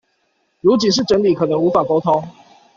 [0.61, 2.27] 如僅是整理可能無法溝通